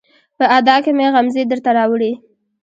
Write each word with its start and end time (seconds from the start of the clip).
په 0.37 0.45
ادا 0.57 0.75
کې 0.83 0.91
مې 0.97 1.07
غمزې 1.13 1.43
درته 1.51 1.69
راوړي 1.77 2.11